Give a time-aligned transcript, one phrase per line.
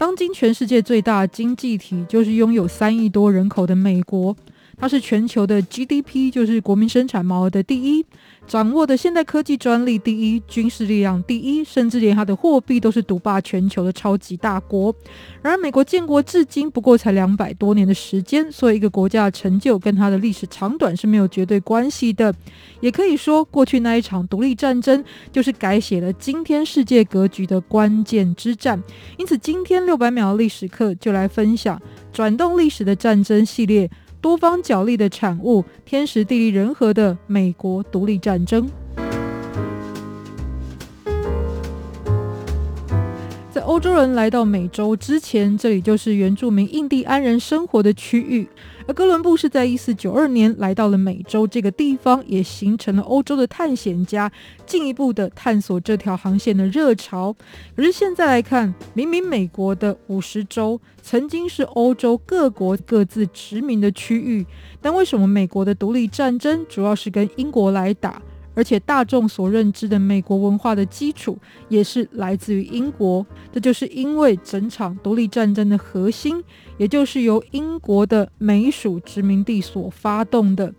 [0.00, 4.34] 当今全世界最大经济体，就是拥有三亿多人口的美国。
[4.80, 8.04] 它是全球的 GDP，就是国民生产毛额的第一，
[8.46, 14.94] 掌握的现代科技专利第一，军事力量第一，甚至连它的货币都是独霸全球的超级大国。
[15.42, 22.34] 然而，美国建国至今不过才两百多年的时间，所以一个国家的成就跟它的历史长短是没有绝对关系的。
[22.80, 28.82] 也可以说，过去那一场独立战争就是改写了今天世界格局的关键之战。
[29.18, 31.78] 因此，今天六百秒的历史课就来分享
[32.10, 33.90] 转动历史的战争系列。
[34.20, 38.68] 多方角力的产物，天时地利人和的美国独立战争。
[43.60, 48.48] 欧洲人来到美洲之前，这里就是原住民印第安人生活的区域。
[48.86, 54.30] 而哥伦布是在一四九二年来到了美洲这个地方，也形成了欧洲的探险家
[54.66, 57.34] 进一步的探索这条航线的热潮。
[57.76, 64.44] 可是现在来看，明明美国的五十州曾经是欧洲各国各自殖民的区域，
[64.80, 68.20] 但为什么美国的独立战争主要是跟英国来打？
[68.54, 76.42] 而且大众所认知的美国文化的基础也是来自于英国，这就是因为整场独立战争的核心，
[76.76, 80.72] 也就是由英国的美属殖民地所发动的。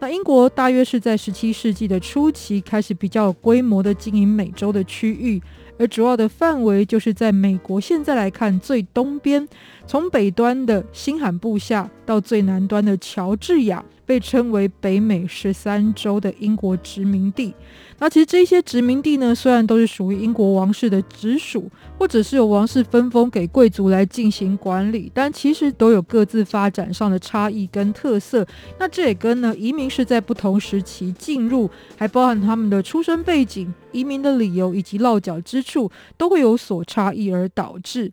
[0.00, 5.42] 那英国大约是在十七世纪的初期开始比较有规模的经营美洲的区域。
[5.76, 9.48] 而主要的范围就是在美国现在来看最东边，
[9.86, 17.54] 从北端的新罕布夏到最南端的乔治亚，被称为北美十三州的英国殖民地。
[17.98, 28.46] 那其实这些殖民地呢，虽然都是属于英国王室的直属，或者是由王室分封给贵族来进行管理，但其实都有各自发展上的差异跟特色。
[28.78, 31.68] 那这也跟呢移民是在不同时期进入，
[31.98, 38.10] 还包含他们的出生背景、移民的理由以及落脚之处，都会有所差异而导致。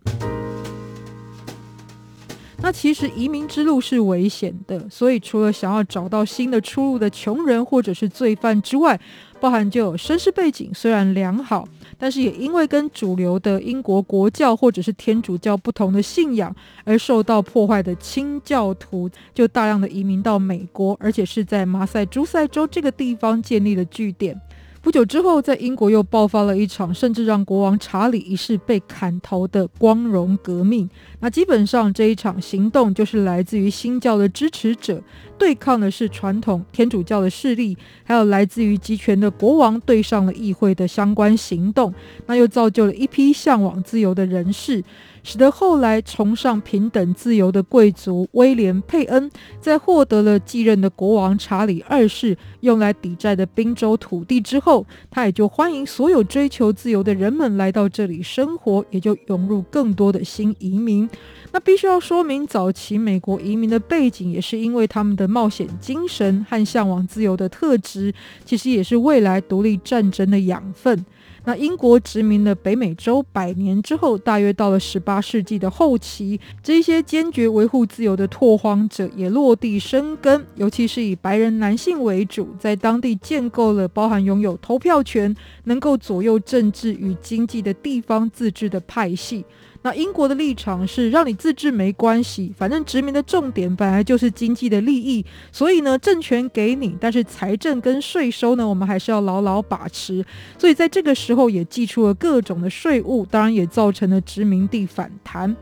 [2.62, 9.00] 那其实移民之路是危险的，所以除了想要找到新的出路的穷人或者是罪犯之外，
[9.40, 11.68] 包含就有身世背景虽然良好，
[11.98, 24.40] 但是也因为跟主流的英国国教或者是天主教不同的信仰而受到破坏的清教徒，就大量的移民到美国，而且是在马赛诸塞州这个地方建立了据点。
[24.86, 30.88] 不久之后，在英国又爆发了一场甚至让国王查理一世被砍头的光荣革命。
[31.22, 35.02] 那基本上这一场行动就是来自于新教的支持者
[35.40, 41.92] 对抗的是传统天主教的势力，还有来自于集权的国王对上了议会的相关行动。
[42.28, 44.84] 那又造就了一批向往自由的人士。
[45.26, 61.10] 使得后来崇尚平等自由的贵族威廉·佩恩，在获得了继任的国王查理二世用来抵债的宾州土地之后，他也就欢迎所有追求自由的人们来到这里生活，也就涌入更多的新移民。
[61.52, 68.14] 那必须要说明，早期美国移民的背景，也是因为他们的冒险精神和向往自由的特质，
[68.46, 71.04] 其实也是未来独立战争的养分。
[71.46, 85.36] 那英国殖民了北美洲百年之后，大约到了十八世纪的后期，这些坚决维护自由的拓荒者也落地生根，尤其是以白人男性为主，在当地建构了包含拥有投票权、
[85.66, 89.46] 能够左右政治与经济的地方自治的派系。
[89.86, 100.26] 那英国的立场是让你自治没关系，反正殖民的重点本来就是经济的利益，所以呢，政权给你，但是财政跟税收呢，我们还是要牢牢把持。
[100.58, 105.56] 所以在这个时候也寄出了各种的税务，当然也造成了殖民地反弹。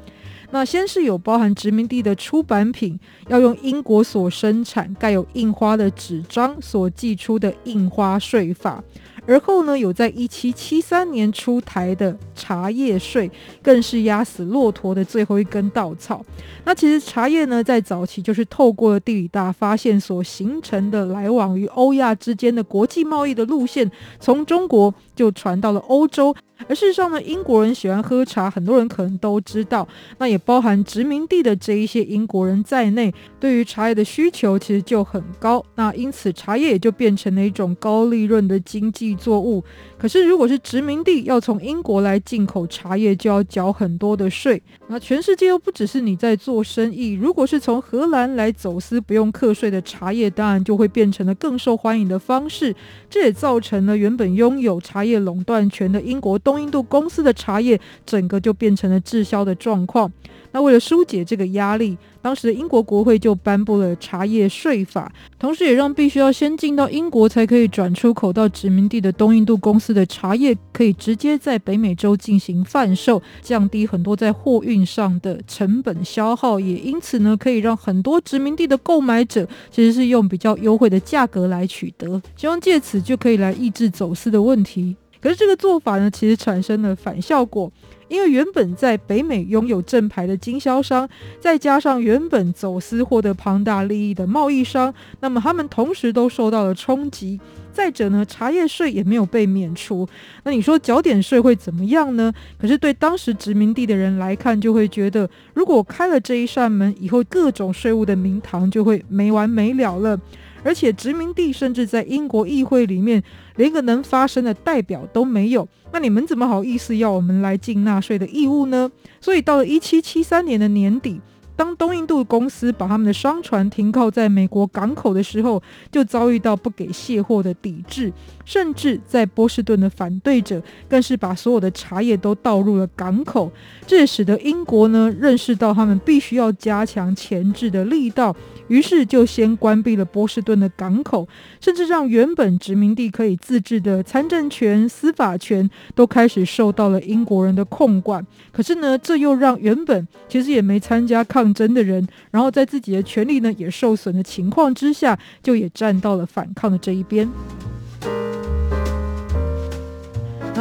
[0.52, 8.82] 那先是有包含殖民地的出版品要用英国所生产、盖有印花的纸张所寄出的印花税法。
[9.26, 13.32] 而后呢，有在一七七三年出台的茶叶税，
[13.62, 16.24] 更是压死骆驼的最后一根稻草。
[16.66, 23.90] 那其实茶叶呢，在早期就是透过地理大发现所形成的来往于欧亚之间的国际贸易的路线，
[24.20, 26.36] 从中国就传到了欧洲。
[26.70, 29.86] 而事实上呢，英国人喜欢喝茶，很多人可能都知道。
[30.18, 35.62] 那也包含殖民地的这一些英国人在内，对于茶叶的需求其实就很高。
[35.76, 39.64] 那因此，茶叶也就变成了一种高利润的经济作物。
[39.98, 44.62] 可是如果是殖民地要从英国来进口茶叶，就要缴很多的税。
[44.88, 52.76] 那全世界又不只是你在做生意，如果是从荷兰来走私不用课税的茶叶，当然就会变成了更受欢迎的方式。
[53.10, 60.12] 这也造成了原本拥有茶叶垄断权的英国东印度公司的茶叶，整个就变成了滞销的状况。
[60.54, 84.96] 那为了疏解这个压力，当时的英国国会就颁布了茶叶税法，同时也让必须要先进到英国才可以转出口到殖民地的东印度公司的茶叶，可以直接在北美洲进行贩售，降低很多在货运上的成本消耗，也因此呢，可以让很多殖民地的购买者其实是用比较优惠的价格来取得，希望借此就可以来抑制走私的问题。
[85.20, 87.72] 可是这个做法呢，其实产生了反效果。
[88.08, 91.08] 因为原本在北美拥有正牌的经销商，
[91.40, 97.40] 再加上原本走私获得庞大利益的贸易商，那么他们同时都受到了冲击。
[97.72, 100.08] 再者呢，茶叶税也没有被免除。
[100.44, 102.32] 那你说缴点税会怎么样呢？
[102.60, 110.20] 可是对当时殖民地的人来看，就会觉得，如果开了这一扇门，以后各种税务的名堂就会没完没了了。
[110.64, 113.22] 而且殖民地甚至在英国议会里面
[113.58, 118.92] 连个能发声的代表都没有，那你们怎么好意思要我们来尽纳税的义务呢？
[119.20, 121.20] 所以到了一七七三年的年底，
[121.56, 125.62] 当东印度公司把他们的商船停靠在美国港口的时候，
[125.92, 128.12] 就遭遇到不给卸货的抵制，
[128.44, 133.52] 甚至在波士顿的反对者更是把所有的茶叶都倒入了港口，
[133.86, 138.36] 这也使得英国呢认识到他们必须要加强钳制的力道。
[138.70, 141.28] 于是就先关闭了波士顿的港口，
[141.60, 148.26] 甚至让原本殖民地可以自治的参政权、司法权都开始受到了英国人的控管。
[148.54, 157.28] 可是呢，这又让原本其实也没参加抗争的人，然后在自己的权利呢也受损的情况之下，就也站到了反抗的这一边。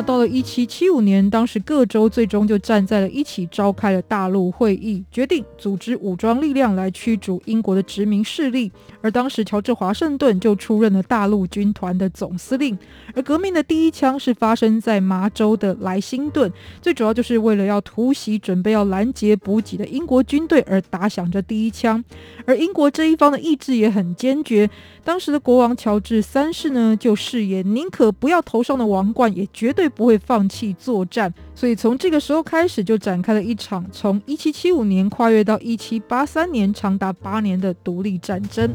[0.05, 8.71] 到了一七七五年，当时各州最终就站在了一起，召开了大陆会议，决定组织武装力量来驱逐英国的殖民势力。
[9.01, 12.77] 而当时乔治华盛顿就出任了大陆军团的总司令。
[13.15, 22.03] 而革命的第一枪是发生在麻州的莱辛顿，最主要就是为了要突袭准备要拦截补给的英国军队而打响这第一枪。
[22.45, 24.69] 而英国这一方的意志也很坚决。
[25.05, 31.33] 当时的国王乔治三世呢，就誓言宁可不要头上的王冠，也绝对不会放弃作战。
[31.55, 38.73] 所以从这个时候开始，就展开了一场从1775年跨越到1783年，长达八年的独立战争。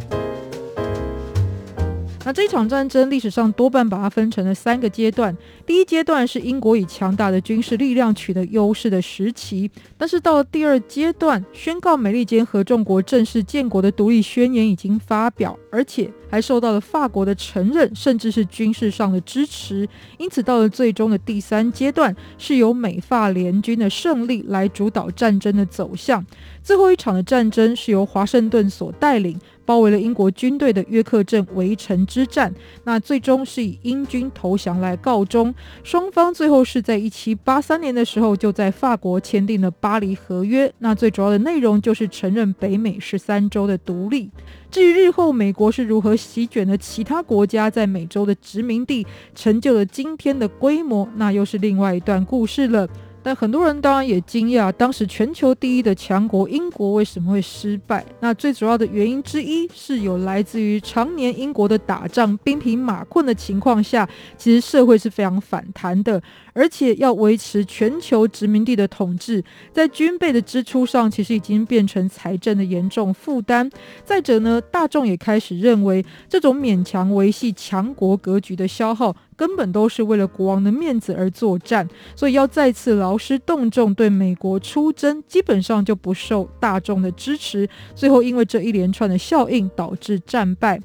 [2.27, 5.33] 那这场战争历史上多半把它分成了三个阶段。
[5.65, 19.87] 第一阶段是英国以强大的军事力量取得优势的时期，但是到了第二阶段，宣告美利坚合众国正式建国的独立宣言已经发表，而且还受到了法国的承认，甚至是军事上的支持。
[20.17, 26.25] 因此，到了最终的第三阶段，是由美法联军的胜利来主导战争的走向。
[26.67, 29.39] 最后一场的战争是由华盛顿所带领。
[29.63, 32.53] 包围了英国军队的约克镇围城之战，
[32.85, 35.53] 那最终是以英军投降来告终。
[35.83, 40.71] 双方最后是在一七八三年的时候，就在法国签订了巴黎合约。
[40.79, 44.31] 那最主要的内容就是承认北美十三州的独立。
[44.71, 49.05] 至于日后美国是如何席卷了其他国家在美洲的殖民地，
[49.35, 52.87] 成就了今天的规模，那又是另外一段故事了。
[53.27, 58.05] 但很多人当然也惊讶，当时全球第一的强国英国为什么会失败？
[58.21, 64.07] 那最主要的原因之一是有来自于常年英国的打仗兵疲马困的情况下，
[64.37, 66.23] 其实社会是非常反弹的。
[66.53, 69.43] 而且要维持全球殖民地的统治，
[69.73, 73.69] 在军备的支出上，其实已经变成财政的严重负担。
[74.05, 81.87] 再者呢，大众也开始认为，这种勉强维系强国格局的消耗，根本都是为了国王的面子而作战。
[82.15, 87.69] 所以要再次劳师动众对美国出征，基本上就不受大众的支持。
[87.95, 90.81] 最后因为这一连串的效应，导致战败。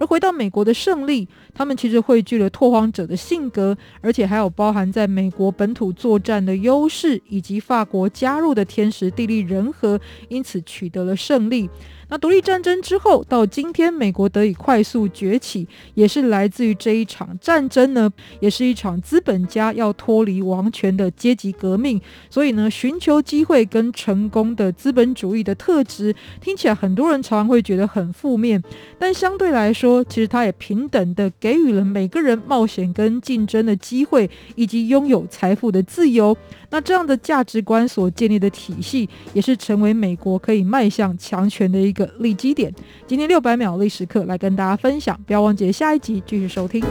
[0.00, 11.70] 而回到美国的胜利，他们其实汇聚了拓荒者的性格，而且还有包含在美国本土作战的优势，以及法国加入的天时地利人和，因此取得了胜利。
[12.12, 21.98] 那独立战争之后，到今天美国得以快速崛起，也是来自于这一场战争呢，也是一场资本家要脱离王权的阶级革命。
[22.28, 28.62] 所以呢，寻求机会跟成功的资本主义的特质，听起来很多人常常会觉得很负面，
[28.98, 36.36] 但相对来说，其实它也平等的给予了每个人冒险跟竞争的机会，以及拥有财富的自由。
[36.68, 42.72] 那这样的价值观所建立的体系，也是成为美国可以迈向强权的一个立基点。
[43.06, 46.82] 今天六百秒历史课来跟大家分享，不要忘记下一集继续收听。